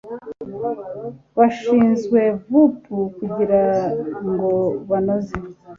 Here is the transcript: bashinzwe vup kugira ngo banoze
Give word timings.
bashinzwe 1.37 2.19
vup 2.49 2.77
kugira 3.17 3.63
ngo 4.29 4.51
banoze 4.89 5.37